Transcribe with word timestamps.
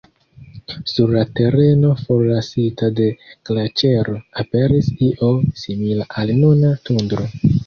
Sur 0.91 1.11
la 1.15 1.25
tereno 1.39 1.91
forlasita 1.99 2.89
de 3.01 3.09
glaĉero 3.51 4.17
aperis 4.45 4.91
io 5.11 5.31
simila 5.67 6.09
al 6.25 6.35
nuna 6.41 6.75
tundro. 6.91 7.29